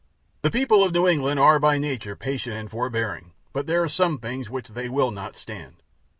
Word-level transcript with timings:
The 0.41 0.49
people 0.49 0.83
of 0.83 0.93
New 0.95 1.07
England 1.07 1.39
are 1.39 1.59
by 1.59 1.77
nature 1.77 2.15
patient 2.15 2.55
and 2.55 2.71
forbearing, 2.71 3.33
but 3.53 3.67
there 3.67 3.83
are 3.83 3.87
some 3.87 4.17
things 4.17 4.49
which 4.49 4.69
they 4.69 4.89
will 4.89 5.11
not 5.11 5.35
stand. 5.35 5.83